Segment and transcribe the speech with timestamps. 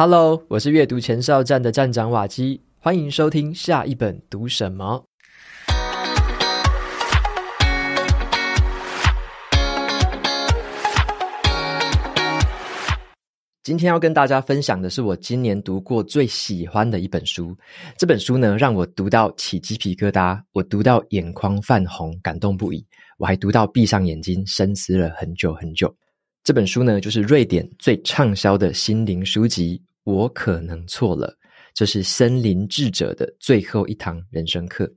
[0.00, 5.04] Hello，我是阅读前哨站的站长瓦基，欢迎收听下一本读什么。
[13.64, 17.52] 今天要跟大家分享的是我今年读过最喜欢的一本书。
[17.96, 22.86] 这本书呢，让我读到起鸡皮疙瘩，我读到眼眶泛红，感动不已。
[23.16, 25.92] 我还读到闭上眼睛，深思了很久很久。
[26.44, 29.82] 这本书呢，就是瑞典最畅销的心灵书籍。
[30.08, 31.36] 我可能错了，
[31.74, 34.90] 这是森林智者的最后一堂人生课。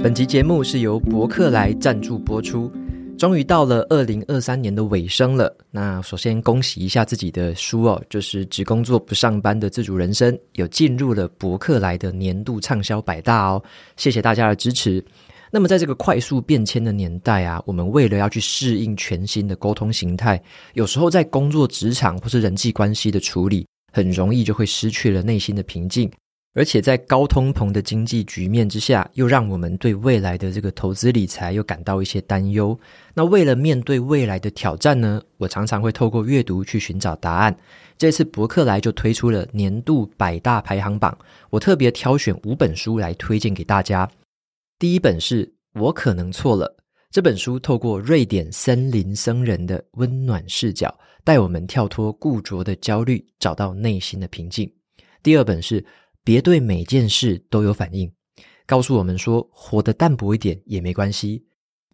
[0.00, 2.72] 本集节目是由博客来赞助播出。
[3.18, 13.62] 终于到了二零二三年的尾声了，那首先恭喜一下自己的书哦，就是只工作不上班的自主人生，有进入了博客来的年度畅销百大哦，
[13.98, 15.04] 谢谢大家的支持。
[15.50, 20.40] 那么，在这个快速变迁的年代啊，我们为了要去适应全新的沟通形态，
[20.74, 26.10] 有时候在工作职场或是人际关系的处理，很容易就会失去了内心的平静。
[26.54, 32.76] 而且在高通膨的经济局面之下，又让我们对未来的这个投资理财又感到一些担忧。
[33.14, 37.56] 那为了面对未来的挑战呢，我常常会透过阅读去寻找答案。
[37.96, 41.16] 这次博客来就推出了年度百大排行榜，
[41.50, 44.08] 我特别挑选五本书来推荐给大家。
[44.78, 46.76] 第一本是我可能错了。
[47.10, 54.72] 这本书透过瑞典森林僧人的温暖视角，带我们跳脱固着的焦虑，找到内心的平静。
[55.20, 55.84] 第二本是
[56.22, 58.08] 别对每件事都有反应，
[58.66, 61.44] 告诉我们说活得淡薄一点也没关系。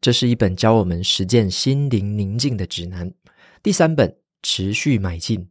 [0.02, 3.10] 这是一本教我们实践心灵宁静的指南。
[3.62, 5.48] 第三本持续买进。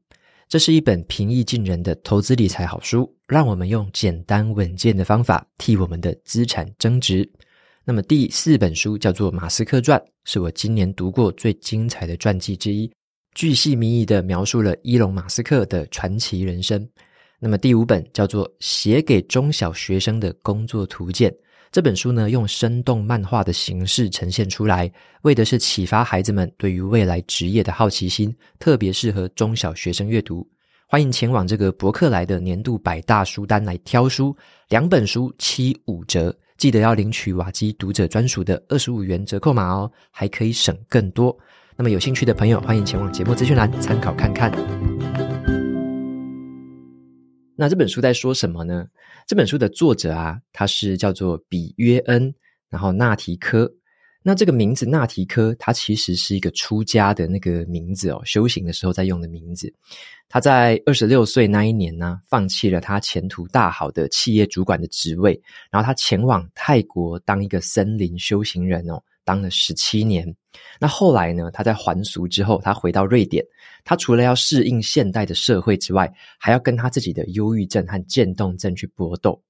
[0.47, 7.27] 这是一本平易近人的投资理财好书，让我们用简单稳健的方法替我们的资产增值。
[7.83, 12.91] 那么第四本书叫做《马斯克传》，是我今年读过最精彩的传记之一，
[13.33, 16.87] 巨细靡遗地描述了伊隆马斯克的传奇人生。
[17.39, 21.31] 那么第五本叫做《写给中小学生的工作图鉴》。
[21.73, 24.91] 这本书呢，用生动漫画的形式呈现出来，
[25.23, 30.47] 为的是启发孩子们对于未来职业的好奇心，特别适合中小学生阅读。
[30.87, 34.37] 欢迎前往这个博客来的年度百大书单来挑书，
[34.69, 41.35] 两本书七五折，记得要领取瓦基读者专属的二十五元折扣码哦，还可以省更多。
[41.75, 44.51] 那么有兴趣的朋友，欢迎前往节目资讯栏参考看看。
[47.55, 48.85] 那这本书在说什么呢？
[49.27, 52.33] 这本书的作者啊，他是叫做比约恩，
[52.69, 53.71] 然后纳提科。
[54.25, 59.73] 那这个名字纳提科，他其实是一个出家的那个名字哦，修行的时候在用的名字。
[60.29, 65.39] 他在二十六岁那一年呢，放弃了他前途大好的企业主管的职位，
[65.69, 69.01] 然后他前往泰国当一个森林修行人哦。
[69.25, 70.35] 当了十七年，
[70.79, 71.49] 那后来呢？
[71.51, 73.43] 他在还俗之后，他回到瑞典。
[73.83, 79.41] 他除了要适应现代的社会之外，还要跟他自己的忧郁症和渐冻症去搏斗。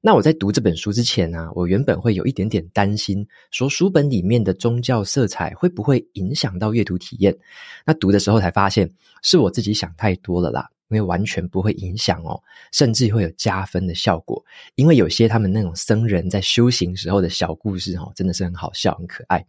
[0.00, 7.36] 那我在读这本书之前呢、啊，我原本会有一点点担心，说书本里面的宗教色彩会不会影响到阅读体验？
[7.84, 8.88] 那读的时候才发现，
[9.22, 10.68] 是我自己想太多了啦。
[10.90, 12.40] 因为完全不会影响哦，
[12.72, 14.42] 甚至会有加分的效果。
[14.74, 19.44] 因为有些他们那种僧人在修行时候的小故事哦，真的是很好笑、很可爱。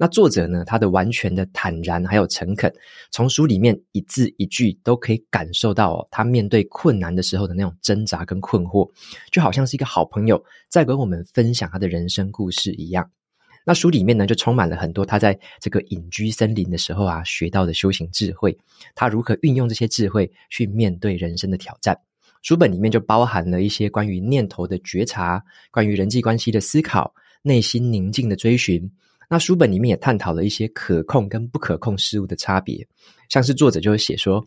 [0.00, 2.72] 那作者呢，他的完全的坦然还有诚恳，
[3.10, 8.88] 从书里面一字一句都可以感受到哦，他面对困难的时候的那种挣扎跟困惑，
[9.32, 13.10] 就好像是一个好朋友在跟我们分享他的人生故事一样。
[13.68, 18.56] 那书里面呢，就充满了很多他在这个隐居森林的时候啊，学到的修行智慧。
[18.94, 21.94] 他如何运用这些智慧去面对人生的挑战？
[22.40, 27.12] 书本里面就包含了一些关于念头的觉察，关于人际关系的思考，
[27.42, 28.90] 内心宁静的追寻。
[29.28, 32.88] 那书本里面也探讨了一些可控跟不可控事物的差别。
[33.28, 34.42] 像是作者就会写说，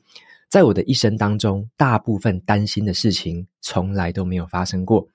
[0.50, 5.08] 在我的一生当中，大部分担心的事情从来都没有发生过。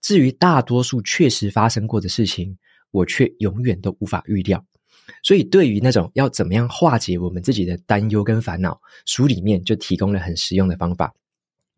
[0.00, 2.56] 至于大多数确实发生过的事情，
[2.90, 4.64] 我却永远都无法预料，
[5.22, 11.14] 所以对于那种要怎么样化解我们自己的担忧跟烦恼，书里面就提供了很实用的方法。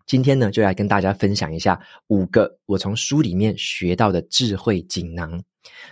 [0.07, 5.43] 今天呢，就来跟大家分享一下五个我从书里面学到的智慧锦囊。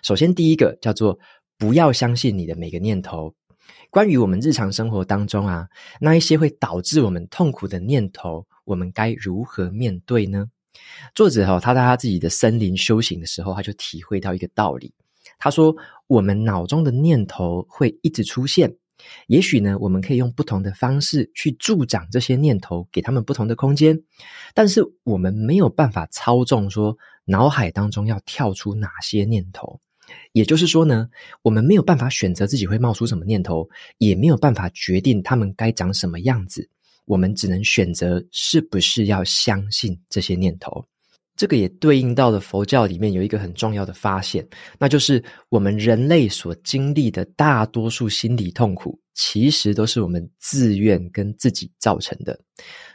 [0.02, 1.18] 首先，第一个叫做
[1.56, 3.32] 不要相信你的每个念头。
[3.90, 5.68] 关于我们日常生活当中啊，
[6.00, 10.46] 那一些会导致我们痛苦的念头，我们该如何面对呢？
[11.14, 14.92] 作者哈，他在他自己的森林修行的时候，他就体会到一个道理。
[15.38, 15.74] 他说
[16.06, 18.76] ：“我们脑中的念头会一直出现，
[19.26, 24.00] 也许呢，我们可以用不同的方式去助长这些念头，给他们不同的空间。
[24.54, 29.80] 但是我们没有办法操纵说脑海当中要跳出哪些念头。
[30.32, 31.08] 也就是说呢，
[31.42, 36.68] 我们没有办法选择自己会冒出什么念头，也没有办法决定他们该长什么样子。
[37.04, 40.84] 我们只能选择是不是要相信这些念头。
[41.38, 44.44] 这个也对应到了佛教里面有一个很重要的发现，
[44.76, 52.36] 那就是我们人类所经历的大多数心理痛苦，其实都是我们自愿跟自己造成的。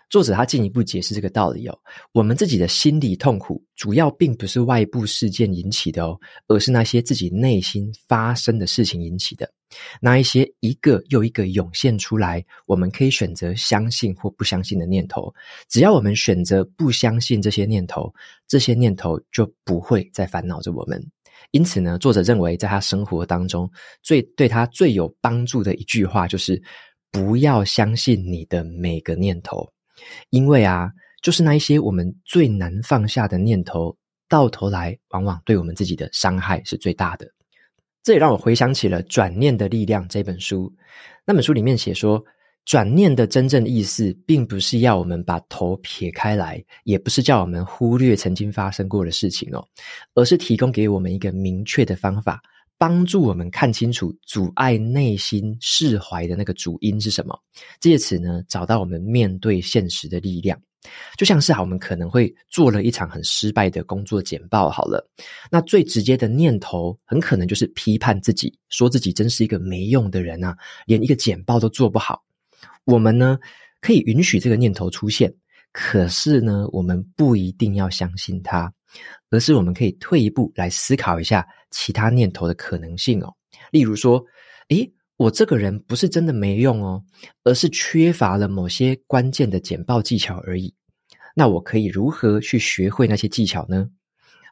[0.10, 1.78] 作者他进一步解释这个道理哦，
[2.12, 9.50] 我们自己的心理痛苦主要并不是外部事件引起的哦，而是那些自己内心发生的事情引起的。
[10.00, 15.34] 那一些一个又一个涌现出来，我们可以选择相信或不相信的念头。
[15.68, 18.14] 只要我们选择不相信这些念头，
[18.48, 21.04] 这些念头就不会再烦恼着我们。
[21.50, 23.68] 因此呢，作者认为在他生活当中
[24.04, 26.62] 最对他最有帮助的一句话就是：
[27.12, 29.68] 不要相信你的每个念头。
[30.30, 30.92] 因为啊，
[31.22, 33.96] 就是那一些我们最难放下的念头，
[34.28, 37.28] 到头来往往对我们自己的伤害是最大的。
[38.04, 40.74] 这也让我回想起了《转念的力量》这本书。
[41.26, 42.22] 那本书里面写说，
[42.66, 49.66] 转念的真正意思，并不是要我们把头撇开来，也不是叫我们忽略曾经发生过的事情哦，
[50.16, 52.42] 而是提供给我们一个明确的方法。
[52.84, 57.34] 帮助我们看清楚阻碍内心释怀的那个主因是什么，
[57.80, 60.62] 借此呢，找到我们面对现实的力量。
[61.18, 65.10] 就像是啊，我们可能会做了一场很失败的工作简报，好了，
[65.50, 70.54] 那最直接的念头很可能就是批判自己，说自己真是一个没用的人啊，
[70.86, 72.22] 连一个简报都做不好。
[72.84, 73.40] 我们呢，
[73.80, 75.34] 可以允许这个念头出现，
[75.72, 78.74] 可是呢，我们不一定要相信它。
[79.32, 81.44] 而是我们可以退一步来思考一下
[81.74, 83.34] 其他念头的可能性哦。
[83.72, 84.24] 例如说，
[84.70, 87.04] 诶，我这个人不是真的没用哦，
[87.44, 90.74] 而是缺乏了某些关键的简报技巧而已。
[91.36, 93.90] 那我可以如何去学会那些技巧呢？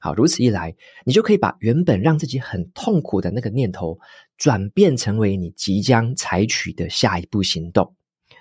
[0.02, 0.76] 好，如此一来，
[1.06, 4.00] 你就可以把原本让自己很痛苦的那个念头，
[4.36, 7.96] 转变成为你即将采取的下一步行动。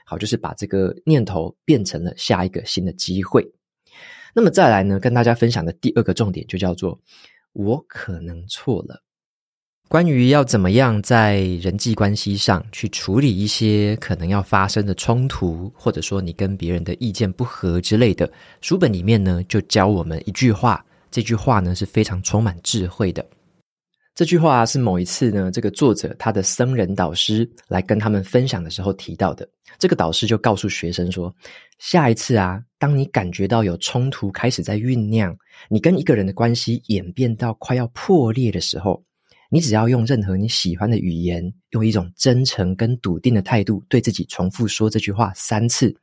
[0.06, 3.47] 好，就是把这个念头变成了下一个新的机会。
[4.35, 6.99] 那么再来呢，跟大家分享的第二个重点就叫做
[7.52, 9.02] “我可能错了”。
[9.88, 18.31] 关于要怎么样在人际关系上去处理一些可能要发生的冲突，或者说你跟别人的意见不合之类的，
[18.61, 23.26] 书本里面呢就教我们一句话，这句话呢是非常充满智慧的。
[24.20, 29.49] 这句话是某一次呢，这个作者他的僧人导师来跟他们分享的时候提到的。
[29.78, 31.34] 这个导师就告诉学生说
[31.81, 35.34] ：“下一次啊，当你感觉到有冲突开始在酝酿，
[35.70, 39.02] 你跟一个人的关系演变到快要破裂的时候，
[39.49, 45.96] 你只要用任何你喜欢的语言，用一种真诚跟笃定的态度对自己重复说这句话三次，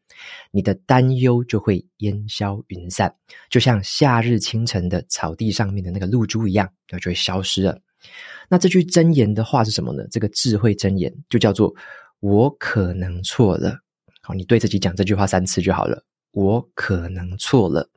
[0.49, 3.13] 你的担忧就会烟消云散，
[3.47, 7.79] 就像夏日清晨的草地上面的那个露珠一样，那就会消失了。”
[8.49, 10.05] 那这句箴言的话是什么呢？
[10.09, 11.73] 这个智慧箴言就叫做
[12.21, 13.77] “我可能错了”。
[14.21, 16.03] 好，你对自己讲这句话三次就好了。
[16.31, 17.89] 我可能错了。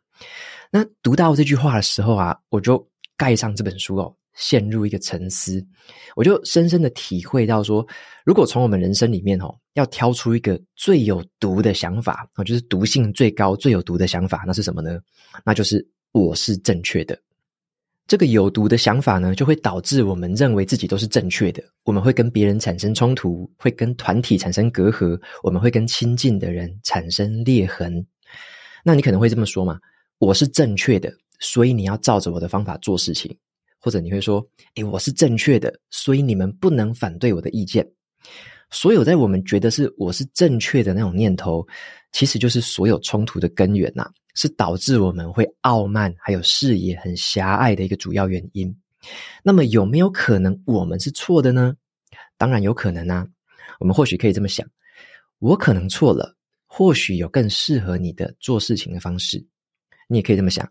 [0.70, 5.64] 那读到这句话的时候啊，我就盖上这本书哦，陷入一个沉思。
[6.16, 7.86] 我就深深的体会到说，
[8.24, 14.98] 如果从我们人生里面哦，要挑出一个最有毒的想法，就是毒性最高、最有毒的想法，那是什么呢？
[15.44, 17.18] 那就是我是正确的。
[18.10, 21.62] 这个有毒的想法呢，就会导致我们认为自己都是正确的。
[21.84, 28.04] 我们会跟别人产生冲突，会跟团体产生隔阂，我们会跟亲近的人产生裂痕。
[28.84, 29.78] 那你可能会这么说嘛？
[30.18, 33.32] 我是正确的，所以你要照着我的方法做事情。
[33.78, 37.88] 或者你会说，诶，我是正确的，所以你们不能反对我的意见。
[38.70, 41.66] 所有在我们觉得是我是正确的那种念头，
[42.12, 44.10] 其实就是所有冲突的根源呐。
[44.36, 48.74] 是导致我们会傲慢，还有视野很狭隘的一个主要原因。
[49.42, 51.74] 那么有没有可能我们是错的呢？
[52.38, 53.26] 当然有可能啊。
[53.80, 54.64] 我们或许可以这么想：
[55.40, 59.44] 我可能错了，或许有更适合你的做事情的方式。
[60.06, 60.66] 你也可以这么想：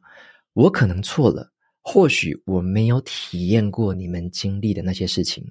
[0.54, 1.52] 我可能错了，
[1.82, 5.46] 或许我没有体验过你们经历的那些事情。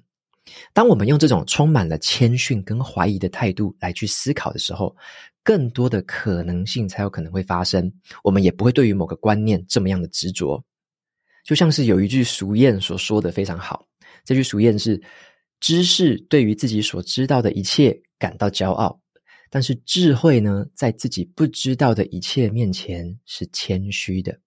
[0.73, 4.95] 当我们用这种充满了谦逊跟怀疑的态度来去思考的时候，
[5.43, 7.91] 更多的可能性才有可能会发生，
[8.23, 10.63] 我们也不会对于某个观念这么样的执着。
[11.43, 13.87] 就像是有一句俗谚所说的非常好，
[14.23, 15.01] 这句俗谚是：
[15.59, 18.99] 知识对于自己所知道的一切感到骄傲，
[19.49, 24.37] 但是智慧呢，在自己不知道的一切面前是谦虚的。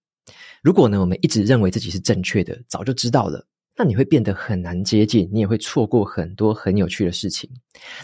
[0.61, 3.45] 如果呢，我们一直认为自己是正确的，早就知道了。
[3.75, 7.49] 那你会变得很难接近，你也会错过很多很有趣的事情。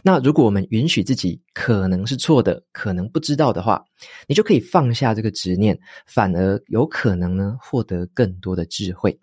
[0.04, 3.84] 那如果我们允许自己可能是错的，可能不知道的话，
[4.28, 9.18] 你就可以放下这个执念，反而有可能呢获得更多的智慧。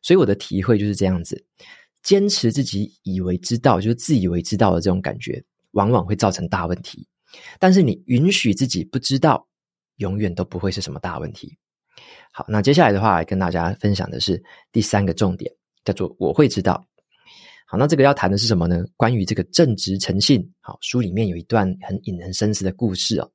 [0.00, 1.44] 所以我的体会就是这样子：
[2.02, 5.42] 坚持自己以为知道，就是自以为知道的这种感觉，
[5.72, 7.06] 往往会造成大问题。
[7.58, 9.46] 但是你允许自己不知道，
[9.96, 11.58] 永远都不会是什么大问题。
[12.32, 14.42] 好，那接下来的话，来跟大家分享的是
[14.72, 15.52] 第三个重点，
[15.92, 16.84] 叫做我会知道。
[17.66, 18.84] 好，那这个要谈的是什么呢？
[18.96, 20.44] 关于这个正直诚信。
[20.60, 23.30] 好，书里面有一段很引人深思的故事哦。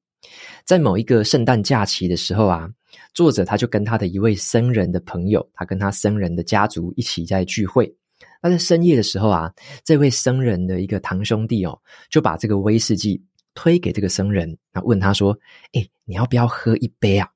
[0.66, 2.70] 在某一个圣诞假期的时候啊，
[3.14, 7.94] 作者他就跟他的一位僧人的朋友，他跟他僧人的家族一起在聚会。
[8.42, 15.38] 那在深夜的时候啊，这位僧人的一个堂兄弟哦，就把这个威士忌推给这个僧人，然后问他说
[15.74, 17.30] ：“诶，你要不要喝一杯啊？”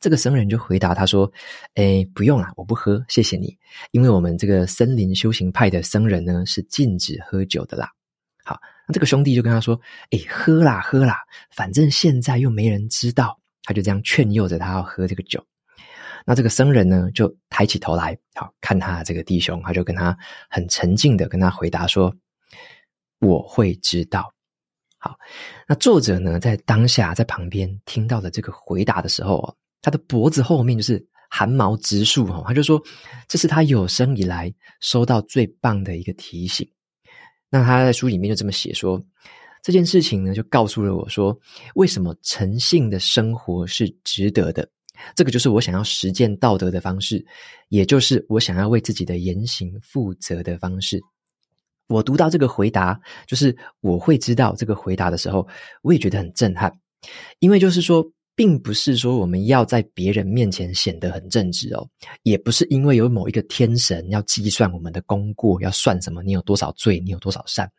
[0.00, 1.30] 这个僧人就回答他说
[1.74, 3.56] ：“诶，不用啦，我不喝，谢谢你。
[3.90, 7.90] 因为我们这个森林修行派的僧人呢，是禁止喝酒的啦。”
[8.44, 8.60] 好。
[8.86, 9.80] 那这个兄弟就跟他说
[10.12, 11.16] ：“诶，喝啦喝啦，
[11.50, 15.42] 反正现在又没人知道。”他就这样劝诱着他要喝这个酒。
[16.26, 20.14] 那这个僧人呢，就抬起头来，好看他这个弟兄，他就跟他
[20.50, 22.14] 很沉静的跟他回答说
[23.20, 24.30] ：“我会知道。”
[25.00, 25.16] 好，
[25.66, 32.82] 那作者呢，在当下在旁边听到了这个回答的时候，他的脖子后面就是汗毛直竖哦，他就说
[33.28, 34.50] ：“这是他有生以来
[34.80, 36.66] 收到最棒的一个提醒。”
[37.52, 38.98] 那他在书里面就这么写说，
[39.62, 41.38] 这件事情呢，就告诉了我说，
[41.74, 44.66] 为什么诚信的生活是值得的。
[45.14, 47.22] 这个就是我想要实践道德的方式，
[47.68, 50.98] 也就是我想要为自己的言行负责的方式。
[51.88, 55.46] 我读到这个回答，就是我会知道这个回答的时候，
[55.82, 56.72] 我也觉得很震撼，
[57.38, 58.02] 因为就是说。
[58.36, 61.88] 并不是说我们要在别人面前显得很正直哦，
[62.22, 67.70] 也不是因为有某一个天神要计算我们的功过，要算什么，你有多少罪，你有多少善，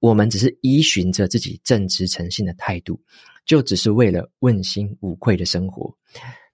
[0.00, 3.00] 我们只是依循着自己正直诚信的态度，
[3.44, 5.92] 就只是为了问心无愧的生活，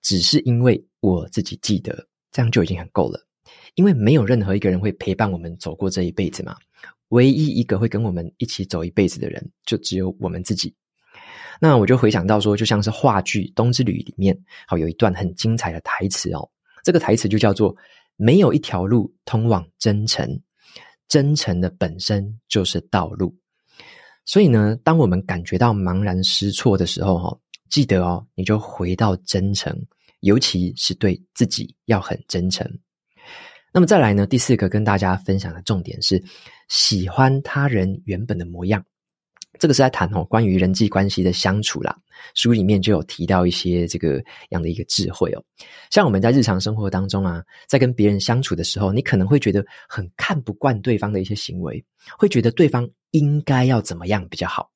[0.02, 3.20] 只是因为我自己记得，这样就已经很够了，
[3.74, 6.56] 因为没有任何一个人会陪伴我们走过这一辈子嘛，
[7.08, 10.74] 唯一一个会跟我们一起走一辈子的人，就只有我们自己。
[11.60, 16.48] 那我就回想到说，就像是话剧《冬之旅》里面，好有一段很精彩的台词哦。
[16.82, 17.74] 这个台词就叫做
[18.16, 20.40] “没有一条路通往真诚，
[21.08, 23.34] 真诚的本身就是道路”。
[24.26, 27.38] 所以呢，当我们感觉到茫然失措的时候，哈，
[27.70, 29.74] 记得哦，你就回到真诚，
[30.20, 32.66] 尤其是对自己要很真诚。
[33.72, 36.22] 那么再来呢，第四个跟大家分享的重点是，
[36.68, 38.84] 喜欢他人原本的模样。
[39.58, 41.96] 这个是在谈哦，关于人际关系的相处啦。
[42.34, 45.42] 书里面就有提到一些这个样的一个智慧哦。
[45.90, 51.84] 像我们在日常生活当中啊，在跟别人相处的时候，你可能会觉得很看不惯对方的一些行为，
[52.18, 54.70] 会觉得对方应该要怎么样比较好。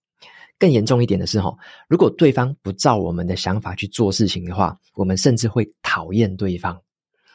[0.59, 1.55] 更严重一点的是哈，
[1.89, 6.77] 如果对方不照我们的想法去做事情的话，我们甚至会讨厌对方。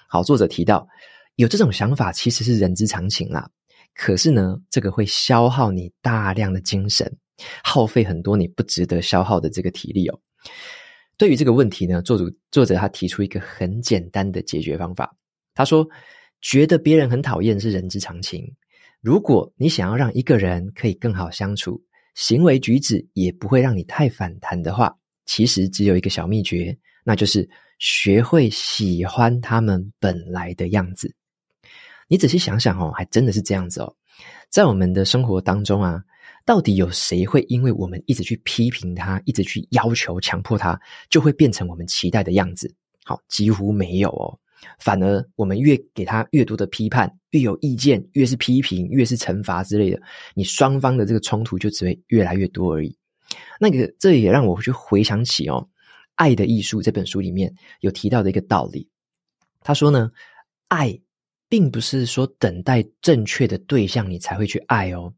[0.09, 0.85] 好，作者提到
[1.37, 3.49] 有这种想法其实是人之常情啦，
[3.95, 7.11] 可是呢，这个会消耗你大量的精神。
[7.63, 10.19] 耗费很多你不值得消耗的这个体力哦。
[11.15, 15.15] 对于这个问题呢，作者作者他提出一个很简单的解决方法。
[15.53, 15.87] 他说
[16.41, 18.43] ：“觉得别人很讨厌是人之常情。
[18.99, 21.81] 如果你想要让一个人可以更好相处，
[22.15, 24.93] 行为举止也不会让你太反弹的话，
[25.25, 27.47] 其实只有一个小秘诀，那就是
[27.77, 31.13] 学会喜欢他们本来的样子。
[32.07, 33.95] 你仔细想想哦，还真的是这样子哦。
[34.49, 36.03] 在我们的生活当中啊。”
[36.45, 42.73] 到底有谁会因为我们一直去批评他，一直去要求、强迫他，就会变成我们期待的样子？
[43.05, 44.37] 好，几乎没有哦。
[44.79, 50.01] 反而我们越给他越多的批判，越有意见，越是批评，越是惩罚之类的，
[50.33, 52.97] 你双方的这个冲突就只会越来越多而已。
[53.59, 55.67] 那个，这也让我去回想起哦，
[56.15, 58.87] 《爱的艺术》这本书里面有提到的一个道理。
[59.61, 60.11] 他说呢，
[60.69, 60.97] 爱
[61.49, 65.13] 并不是说等待正确的对象你才会去爱哦。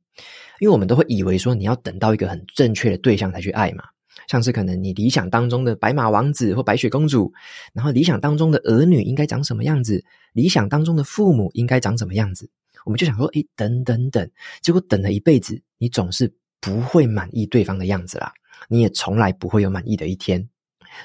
[0.60, 3.84] 因为我们都会以为说，你要等到一个很正确的对象才去爱嘛，
[4.28, 7.32] 像是可能你理想当中的白马王子或白雪公主，
[7.74, 10.04] 然后理想当中的儿女应该长什么样子，
[10.34, 12.50] 理想当中的父母应该长什么样子，
[12.86, 14.30] 我们就想说，诶，等等等，
[14.62, 18.32] 结果等了一辈子，你总是不会满意对方的样子啦，
[18.70, 20.48] 你也从来不会有满意的一天。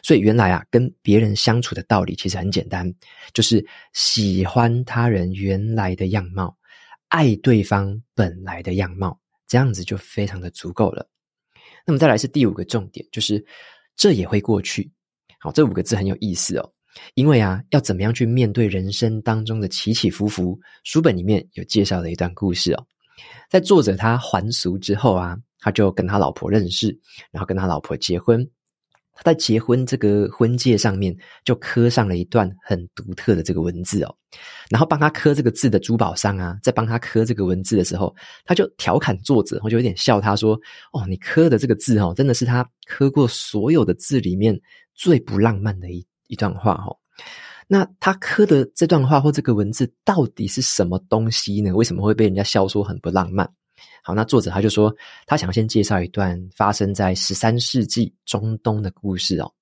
[0.05, 2.95] 所以原来啊，跟别人相处的道理其实很简单，
[3.35, 6.57] 就是喜欢他人原来的样貌。
[7.11, 11.09] 爱对方本来的样貌，这样子就非常的足够了。
[11.87, 13.45] 那么再来是第五个重点，就是
[13.95, 14.91] 这也会过去。
[15.39, 16.73] 好，这五个字很有意思哦，
[17.15, 22.87] 因为啊，要怎么样去面对人生当中的起起伏伏，书本里面有介绍的一段故事哦。
[23.49, 26.97] 在作者他还俗之后啊，他就跟他老婆认识，
[27.31, 28.49] 然后跟他老婆结婚。
[29.23, 34.17] 他在结婚这个婚戒上面就刻上了一段很独特的这个文字哦。
[34.71, 40.59] 然后帮他刻这个字的珠宝商啊，在帮他刻这个文字的时候，他就调侃作者，我就有点笑他说
[40.93, 44.59] ：“哦，你刻的这个字哦，真的是他刻过所有的字里面
[44.95, 46.97] 最不浪漫的一一段话哦。”
[47.69, 51.73] 那他刻的这段话或这个文字到底是什么东西呢？
[51.73, 53.49] 为什么会被人家笑说很不浪漫？
[54.03, 54.95] 好，那作者他就说，
[55.27, 59.53] 他想先介绍一段发生在十三世纪中东的故事哦。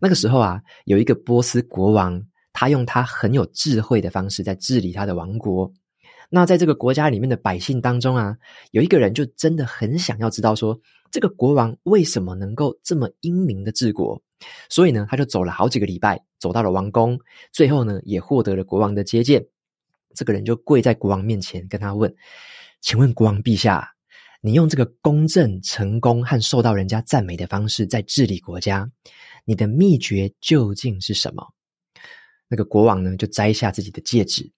[0.00, 2.22] 那个时候啊，有一个波斯国王，
[2.52, 5.70] 他用他很有智慧的方式在治理他的王国。
[6.32, 8.36] 那在这个国家里面的百姓当中啊，
[8.70, 10.78] 有一个人就真的很想要知道说，
[11.10, 14.20] 这个国王为什么能够这么英明的治国？
[14.68, 17.18] 所以呢，他就走了好几个礼拜，走到了王宫，
[17.52, 19.44] 最后呢，也获得了国王的接见。
[20.14, 22.14] 这个人就跪在国王面前，跟他问。
[22.80, 23.88] 请问国王陛下，
[24.40, 28.90] 你用这个公正、成功和受到人家赞美的方式在治理国家，
[29.44, 31.46] 你的秘诀究竟是什么？
[32.48, 34.50] 那个国王呢，就摘下自己的戒指，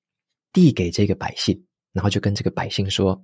[0.53, 3.23] 递给这个百姓，然后就跟这个百姓说：“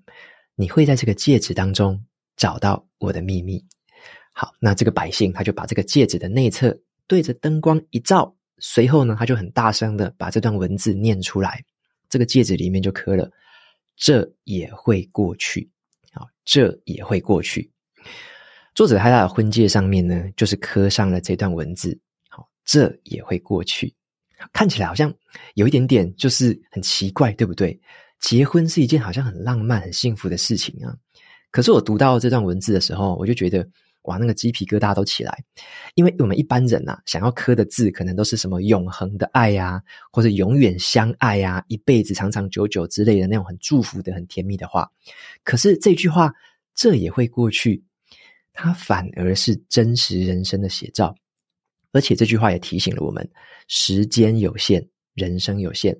[0.57, 2.05] 你会在这个戒指当中
[2.37, 3.65] 找到我的秘密。”
[4.35, 11.65] 好，那这个百姓他就把这个戒指的内侧对着灯光一照，随后呢，他就很大声的把这段文字念出来，
[12.09, 13.31] 这个戒指里面就刻了。
[13.97, 15.69] 这也会过去，
[16.13, 17.71] 啊，这也会过去。
[18.75, 21.99] 作者他的婚戒上面呢，就是刻上了这段文字，
[22.29, 23.93] 好，这也会过去。
[24.53, 25.13] 看起来好像
[25.55, 27.79] 有一点点，就是很奇怪，对不对？
[28.21, 30.95] 结婚是一件好像很浪漫、很幸福的事情啊。
[31.51, 33.69] 可是我读到这段文字的时候，我就觉得。
[34.09, 35.45] 哇，那个鸡皮疙瘩都起来，
[35.95, 44.91] 因为我们一般人呐、啊，想要刻的字可能都是什么永恒的爱呀、啊，或者永远相爱呀、啊，一辈子长长久久之类的那种很祝福的、很甜蜜的话。
[45.45, 46.33] 可是这句话，
[46.75, 47.85] 这也会过去，
[48.55, 51.15] 它反而是真实人生的写照。
[51.93, 53.31] 而且这句话也提醒了我们：
[53.67, 55.95] 时间有限，人生有限，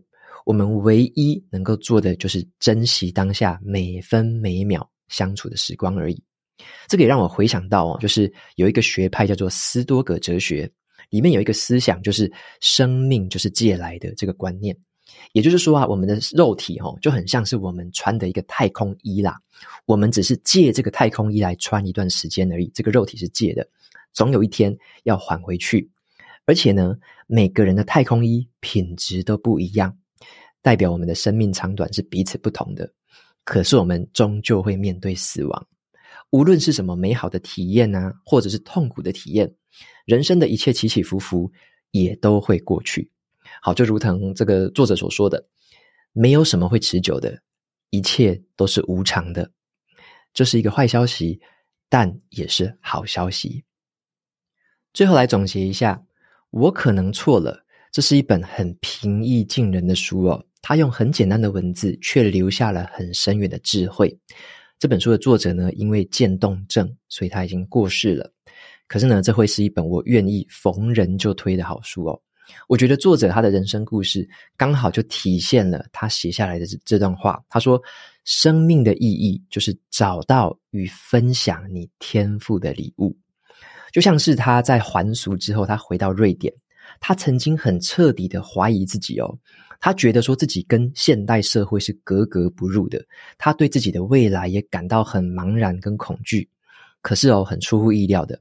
[0.47, 6.23] 我们唯一能够做的就是珍惜当下每分每秒相处的时光而已。
[6.87, 10.71] 这个也让我回想到哦，就是有一个学派叫做斯多葛哲学，
[11.11, 12.31] 里面有一个思想，就是
[12.61, 14.77] 生命就是借来的这个观念。
[15.33, 19.37] 也就是说啊，我们的肉体哦，就很像是我们穿的一个太空衣啦，
[19.87, 23.67] 我们只是借这个太空衣来穿一段时间而已，这个肉体是借的，
[24.13, 25.89] 总有一天要还回去。
[26.45, 29.95] 而且呢，每个人的太空衣品质都不一样，
[30.63, 32.91] 代表我们的生命长短是彼此不同的。
[33.45, 35.67] 可是我们终究会面对死亡。
[36.31, 39.55] 无论是什么美好的体验啊，或者是痛苦的体验，
[40.05, 41.51] 人生的一切起起伏伏
[41.91, 43.11] 也都会过去。
[43.63, 45.49] 好，就如同这个作者所说的，
[46.13, 47.43] 没有什么会持久的，
[47.91, 49.51] 一切都是无常的。
[50.35, 51.41] 这是一个坏消息，
[51.89, 53.65] 但也是好消息。
[54.93, 56.05] 最后来总结一下，
[56.51, 57.65] 我可能错了。
[57.91, 64.19] 这是一本很平易近人的书哦，它用很简单的文字，却留下了很深远的智慧。
[64.79, 68.33] 这本书的作者呢，因为渐冻症，所以他已经过世了。
[68.87, 72.21] 可是呢，这会是一本我愿意逢人就推的好书哦。
[72.67, 77.43] 我觉得作者他的人生故事，刚好就体现了他写下来的这这段话。
[77.49, 77.79] 他说
[78.25, 83.15] ：“生命的意义就是找到与分享你天赋的礼物。”
[83.93, 86.55] 就像是他在还俗之后，他回到瑞典，
[87.01, 89.39] 他曾经很彻底的怀疑自己哦。
[89.81, 93.05] 他觉得说自己跟现代社会是格格不入的，
[93.39, 96.49] 他对自己的未来也感到很茫然跟恐惧。
[97.01, 98.41] 可是哦，很出乎意料的，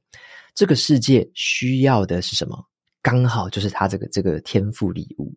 [0.56, 2.58] 这个世界需要的是什么？
[3.04, 5.32] 刚好就是他这个这个天赋礼物，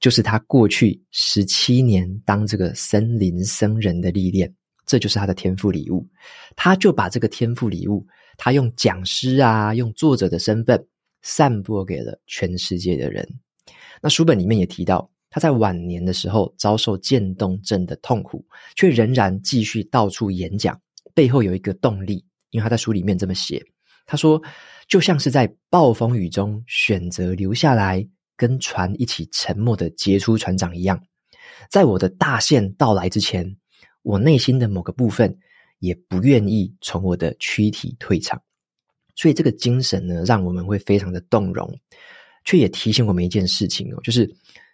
[0.00, 4.52] 就是他过去十七年当这个森林僧人的历练，
[4.86, 6.08] 这就是他的天赋礼物。
[6.56, 8.06] 他就把这个天赋礼物，
[8.38, 10.82] 他用讲师啊，用作者的身份
[11.20, 13.28] 散播给了全世界的人。
[14.00, 15.08] 那书本里面也提到。
[15.34, 18.44] 他在晚年的时候遭受渐冻症的痛苦，
[18.76, 20.78] 却仍然继续到处演讲，
[21.14, 23.64] 背后有一个动力，因为他在书里面这么写，
[24.04, 24.38] 他说，
[24.86, 31.02] 就像是在暴风雨中选择留下来跟船一起沉没的杰出船长一样，
[31.70, 33.56] 在我的大限到来之前，
[34.02, 35.34] 我内心的某个部分
[35.78, 38.38] 也不愿意从我的躯体退场，
[39.16, 41.74] 所以这个精神呢，让我们会非常的动容，
[42.44, 44.30] 却也提醒我们一件事情哦，就是。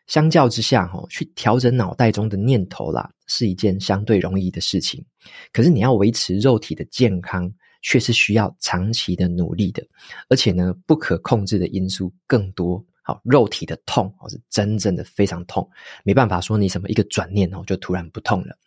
[0.08, 5.04] 相较之下，哈，去调整脑袋中的念头啦，是一件相对容易的事情。
[5.52, 9.86] 可是你要维持肉体的健康，却是需要长期的努力的。
[10.28, 12.84] 而且呢，不可控制的因素更多。
[13.02, 15.66] 好，肉体的痛哦，是真正的非常痛，
[16.04, 18.58] 没办法说你什么一个转念哦，就突然不痛了。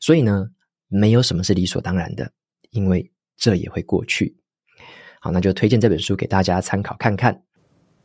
[0.00, 0.46] 所以呢，
[0.88, 2.30] 没有什么是理所当然的，
[2.70, 4.36] 因为这也会过去。
[5.20, 7.42] 好，那就推荐这本书给大家参考看看。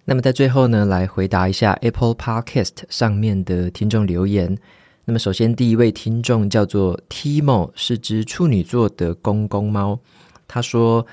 [0.10, 4.58] 那么在最后呢，来回答一下 Apple Podcast 上面的听众留言。
[5.06, 10.00] 那么首先第一位听众叫做 Timo，是只处女座的公公猫。
[10.48, 11.06] 他说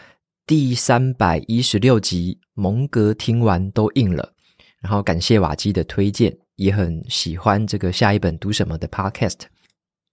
[0.46, 4.32] 第三百一十六集蒙格听完都硬了，
[4.80, 9.40] 然后感谢瓦基的推荐，也很喜欢这个下一本读什么的 Podcast。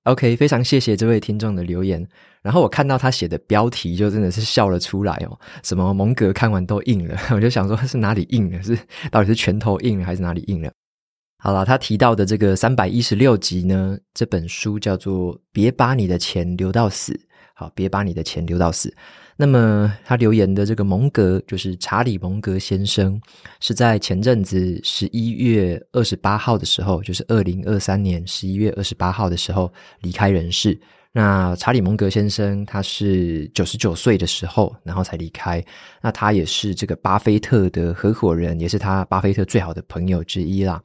[0.03, 2.05] OK，非常谢谢这位听众的留言。
[2.41, 5.39] 然后我看到他写的标题，就真的是笑了出来哦。
[5.63, 8.61] 什么蒙格看完都硬了，我就想说是哪里硬了？
[8.61, 8.77] 是
[9.09, 10.69] 到底是拳头硬了，还是哪里硬了？
[11.37, 17.13] 好了，他提到的这个三百一十六集呢，这本书叫做《别把你的钱留到死》。
[17.55, 18.93] 好，别把你的钱留到死。
[19.35, 23.19] 那么他留言的这个蒙格，就是查理蒙格先生，
[23.59, 30.79] 是在前阵子十一月二十八号的时候，就是二零二三年十一月二十八号的时候离开人世。
[31.15, 35.63] 那查理蒙格先生他是九十九岁的时候，然后才离开。
[36.01, 40.81] 那他也是这个巴菲特的合伙人，也是他巴菲特最好的朋友之一啦。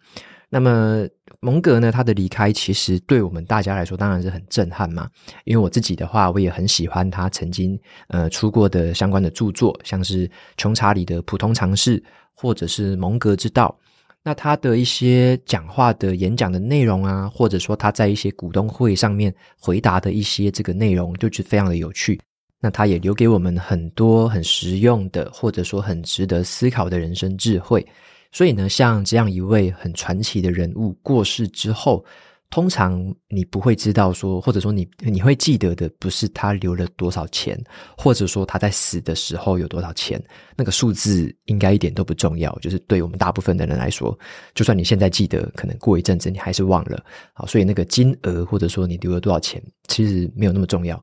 [0.50, 1.06] 那么
[1.40, 5.08] 蒙格呢，他的离开其实对我们大家来说当然是很震撼嘛。
[5.44, 12.02] 因为我自己的话，我也很喜欢他曾经呃出过的相关的著作，像是穷查理的普通常识，
[12.34, 13.76] 或者是蒙格之道。
[14.24, 22.20] 那他的一些讲话的演讲的内容啊，或者说他在一些股东会上面回答的一些这个内容，就是非常的有趣。
[22.60, 27.86] 那他也留给我们很多很实用的，或者说很值得思考的人生智慧。
[28.30, 32.04] 所以呢，像这样一位很传奇的人物过世之后，
[32.50, 37.62] 通常你不会知道说，或者说你你会记得的不是他留了多少钱，
[37.96, 40.22] 或者说他在死的时候有多少钱，
[40.56, 42.50] 那个数字应该一点都不重要。
[42.60, 44.18] 就是对我们大部分的人来说，
[44.54, 47.04] 就算你现在记得，可能过一阵子你还是忘了。
[47.34, 50.98] 好，所以那个金额或者说你留了多少钱，其实没有那么重要。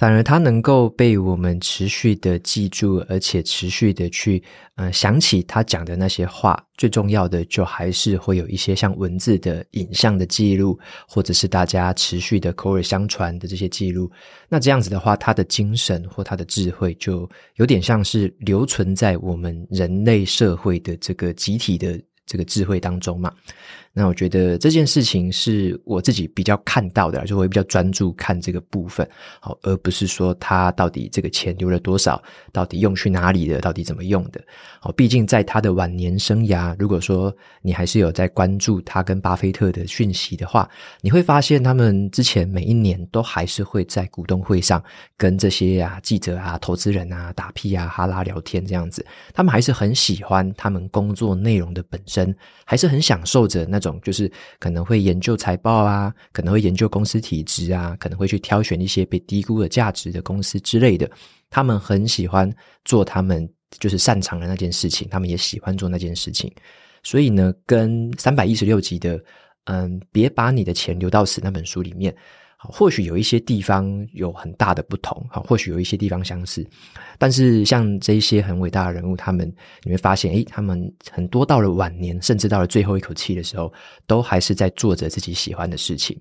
[0.00, 4.42] 反而它能够被我们持续的记住，而且持续的去，
[4.76, 6.58] 呃，想起他讲的那些话。
[6.78, 14.10] 最重要的，就还是会有一些像文字的、影像的记录，或者是大家持续的口耳相传的这些记录。
[14.48, 23.30] 那这样子的话，他的精神或他的智慧，就有点像是留存在我们人类社会的这个集体的这个智慧当中嘛。
[23.92, 29.06] 那我觉得这件事情是我自己比较看到的，就会比较专注看这个部分，
[29.40, 32.22] 好，而不是说他到底这个钱留了多少，
[32.52, 34.40] 到底用去哪里了，到底怎么用的。
[34.78, 44.80] 好，毕竟在他的晚年生涯，如果说你还是有在关注他跟巴菲特的讯息的话，你会发现他们之前每一年都还是会在股东会上
[45.16, 52.32] 跟这些啊记者啊、投资人啊打屁啊、哈拉聊天这样子，他们还是很喜欢他们工作内容的本身，
[52.64, 53.79] 还是很享受着那。
[53.80, 61.10] 种就是可能会研究财报啊，可能会研究公司体质啊，可能会去挑选一些被低估的价值的公司之类的。
[61.48, 62.48] 他们很喜欢
[62.84, 66.52] 做他们就是擅长的那件事情，他们也喜欢做那件事情。
[67.02, 69.18] 所以呢，跟三百一十六集的
[69.64, 72.14] 嗯，别把你的钱留到死那本书里面。
[72.68, 76.66] 或许有一些地方有很大的不同，哈，或许有一些地方相似，
[77.18, 79.50] 但是像这一些很伟大的人物，他们
[79.82, 83.72] 你会发现，诶，他们很多到了晚年，甚至到了最后一口气的时候，
[84.06, 86.18] 都还是在做着自己喜欢的事情。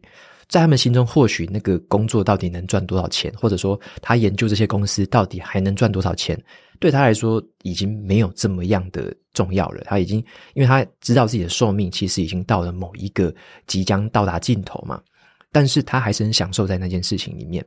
[0.48, 6.42] 在他们心中，或许那个工作到底能赚多少钱，或者说他研究这些公司到底还能赚多少钱，
[6.80, 9.84] 对他来说已经没有这么样的重要了。
[9.86, 10.18] 他已经，
[10.56, 13.32] 因为他知道自己的寿命其实已经到了某一个
[13.68, 15.00] 即将到达尽头嘛。
[15.52, 17.66] 但是他还是很享受在那件事情里面。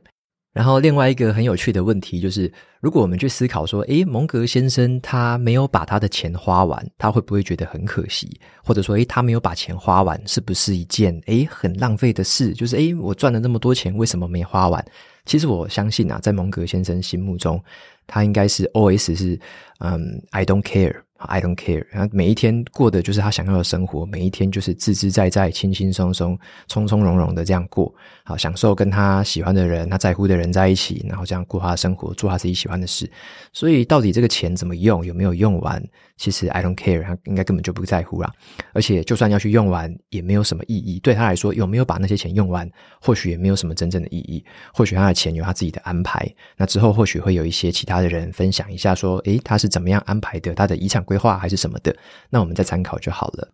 [0.53, 8.39] 然后另外一个很有趣的问题就是，如果我们去思考说，诶，蒙格先生他没有把他的钱花完，他会不会觉得很可惜？
[8.63, 12.53] 或者说，诶，他没有把钱花完，是不是一件诶很浪费的事？
[12.53, 14.85] 就是诶，我赚了那么多钱，为什么没花完？
[15.25, 17.63] 其实我相信啊，在蒙格先生心目中，
[18.05, 19.39] 他应该是 OS 是，
[19.79, 21.01] 嗯，I don't care。
[21.25, 33.09] I don't care，然后每一天过的就是他想要的生活，每一天就是自自在在、轻轻松松、从从容容的这样过，好享受跟他喜欢的人、他在乎的人在一起，然后这样过他的生活，做他自己喜欢的事。
[33.53, 35.81] 所以，到底这个钱怎么用，有没有用完？
[36.23, 38.31] 其实 I don't care，他应该根本就不在乎啦。
[38.71, 40.97] 而且就算要去用完，也没有什么意义。
[41.01, 42.65] 对他来说，有没有把那些钱用完，
[43.01, 44.41] 或许也没有什么真正的意义。
[44.73, 46.25] 或许他的钱有他自己的安排。
[46.55, 50.55] 那之后或许会有一些其他的人分享一下，说，诶，他是怎么样安排的？
[50.55, 51.93] 他的遗产规划还是什么的？
[52.29, 53.45] 那我们再参考就好了。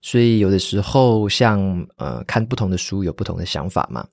[0.00, 4.06] 所以有的时候像，像呃看不同的书有不同的想法嘛。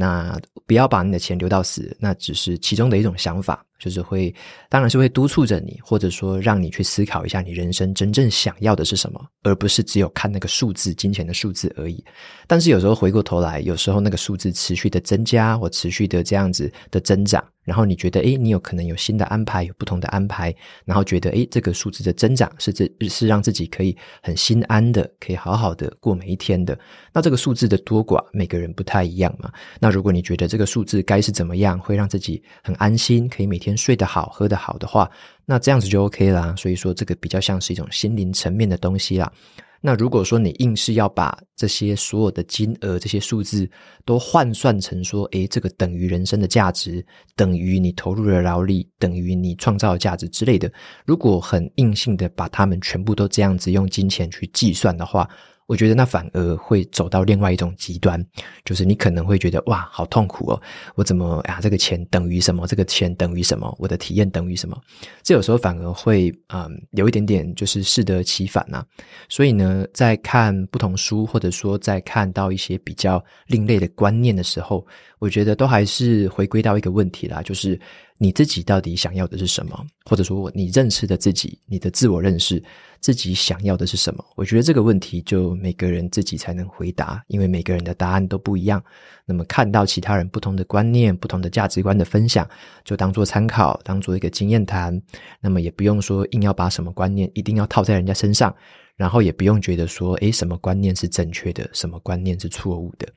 [0.00, 0.34] 那
[0.66, 3.62] 不要把你的钱留到死，那只是其中的一种想法。
[3.78, 4.32] 就是会，
[4.68, 12.04] 当然是会督促着你，或者说让你去思考一下你人生真正想要的是什么，而不是只有看那个数字、金钱的数字而已。
[12.46, 26.78] 但是有时候回过头来，有时候那个数字持续的增加或持续的这样子的增长，然后你觉得，诶，你有可能有新的安排，有不同的安排，然后觉得，诶，这个数字的增长是这是让自己可以很心安的，可以好好的过每一天的。
[27.14, 29.50] 那这个数字的多寡，每个人不太一样嘛。
[29.80, 33.76] 那如果你觉得这个数字该是怎么样，会让自己很安心，可以每天。
[33.76, 35.10] 睡得好，喝得好的话，
[35.46, 36.54] 那这样子就 OK 啦。
[36.56, 39.32] 所以说，这个比较像是一种心灵层面的东西啦。
[39.80, 43.66] 那如果说你硬是要把这些所有的金额、这些数字
[44.04, 47.02] 都换算成说，诶，这个等于人生的价值，
[47.34, 50.70] 等于你投入的劳力，等于你创造的价值之类的，
[51.06, 55.26] 如果很硬性的把它们全部都这样子用金钱去计算的话，
[55.70, 58.20] 我觉得那反而会走到另外一种极端，
[58.64, 60.60] 就是你可能会觉得哇，好痛苦哦！
[60.96, 61.60] 我怎么呀？
[61.62, 62.66] 这个钱等于什么？
[62.66, 63.72] 这个钱等于什么？
[63.78, 64.76] 我的体验等于什么？
[65.22, 68.84] 这有时候反而会嗯，有一点点就是适得其反呐。
[69.28, 74.84] 所以呢，在看不同书，或者说在看到一些比较另类的观念的时候，
[75.20, 77.78] 我觉得都还是回归到一个问题啦，就是。
[78.22, 79.86] 你自己到底想要的是什么？
[80.04, 82.62] 或者说，你认识的自己，你的自我认识，
[83.00, 84.22] 自己想要的是什么？
[84.36, 88.84] 我觉得这个问题就每个人自己才能回答，因为每个人的答案都不一样。
[89.24, 92.46] 那么，看到其他人不同的观念、不同的价值观的分享，
[92.84, 95.00] 就当做参考，当做一个经验谈。
[95.40, 98.54] 那么，也不用说硬要把什么观念一定要套在人家身上，
[98.96, 103.08] 然后也不用觉得说，诶，什么观念是正确的，什么观念是错误的。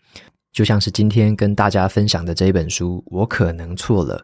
[0.54, 4.24] 就像是今天跟大家分享的这一本书，我可能错了。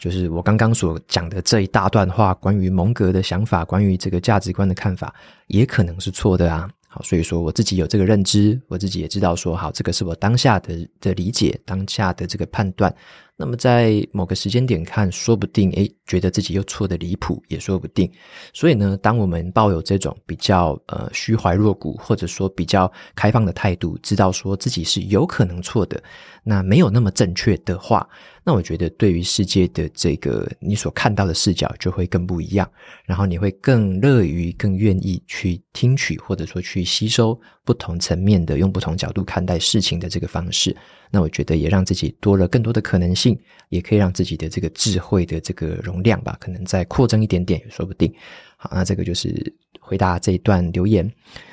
[0.00, 5.14] 就是我刚刚所讲的这一大段话，关于蒙格的想法，关于这个价值观的看法，
[5.48, 6.68] 也可能是错的啊。
[6.88, 12.92] 好，所以说我自己有这个认知，我自己也知道说，好，这个是我当下的的理解，当下的这个判断。
[13.36, 18.10] 那么在某个时间点看，说不定诶，觉得自己又错得离谱，也说不定。
[18.52, 26.02] 所以呢，当我们抱有这种比较呃虚怀若谷，或者说比较开放的态度，知道说自己是有可能错的，
[26.50, 28.04] 那没有那么正确的话，
[28.42, 32.68] 那我觉得对于世界的这个你所看到的视角就会更不一样，
[33.04, 40.76] 然后你会更乐于、更愿意去听取，或者说去吸收不同层面的、用不同角度看待事情的这个方式。
[41.08, 48.12] 那我觉得也让自己多了更多的可能性，也可以让自己的这个智慧的这个容量吧，可能再扩增一点点也说不定。
[48.56, 51.08] 好，那这个就是回答这一段留言。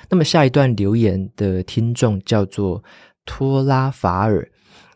[0.10, 2.84] 那么下一段留言的听众叫做
[3.26, 4.50] 托拉法尔，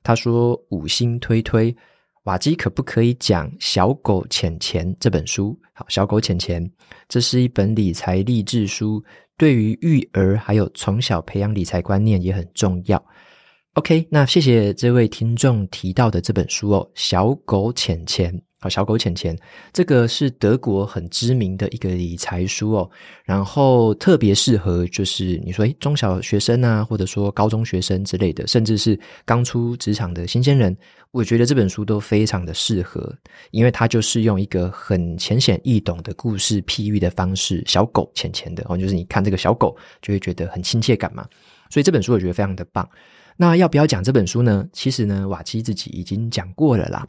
[0.03, 1.75] 他说五星推推，
[2.23, 5.57] 瓦基可不可以讲《小狗钱钱》这本书？
[5.73, 6.63] 好，《小狗钱钱》
[7.07, 9.03] 这是一本理财励志书，
[9.37, 13.03] 对于育儿还有从小培养理财观念也很重要。
[13.75, 19.35] OK，那谢谢这位听众提到的这本书哦，《小狗钱钱》好，《小狗钱钱》
[19.73, 22.89] 这个是德国很知名的一个理财书哦，
[23.25, 30.77] 然后特别适合就是你说诶中小学生啊，或者说高中学生之类的，甚至是刚出职场的新鲜人，
[31.09, 33.11] 我觉得这本书都非常的适合，
[33.49, 41.27] 因为它就是用一个很浅显易懂的故事譬喻的方式，小狗钱钱的哦，就是你看这个小狗就会觉得很亲切感嘛，
[41.71, 42.87] 所以这本书我觉得非常的棒。
[43.37, 44.67] 那要不要讲这本书呢？
[44.71, 47.07] 其实呢，瓦基自己已经讲过了啦。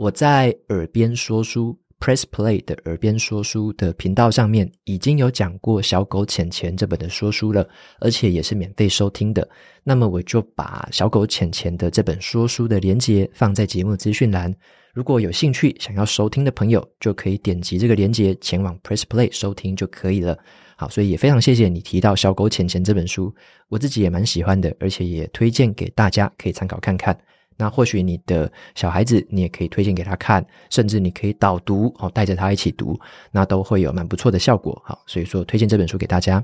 [0.00, 7.68] 我在耳边说书 Press Play 的耳边说书的频道上面已经有讲过《小狗钱钱》这本的说书了，
[8.00, 9.46] 而且也是免费收听的。
[9.84, 14.50] 那么我就把《小狗钱钱》的这本说书的连接放在节目资讯栏。
[14.94, 20.34] 如果有兴趣想要收听的朋友，就可以点击这个连接前往 Press Play 收听就可以了。
[20.78, 23.34] 好，所以也非常谢谢你提到《小狗钱钱》这本书，
[23.68, 27.14] 我自己也蛮喜欢的，而且也推荐给大家可以参考看看。
[27.60, 32.98] 那或许你的小孩子，你也可以推荐给他看，甚至你可以导读哦，带着他一起读，
[33.30, 34.80] 那都会有蛮不错的效果。
[34.84, 36.42] 好，所以说推荐这本书给大家。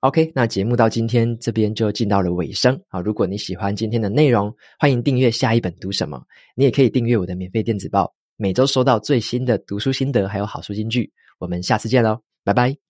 [0.00, 2.78] OK，那节目到今天这边就进到了尾声。
[2.88, 6.22] 好，如果你喜欢今天的内容，欢迎订阅下一本读什么。
[6.56, 11.10] 你也可以订阅我的免费电子报，每周收到最新的读书心得还有好书金句。
[11.38, 12.83] 我们下次见喽，拜拜。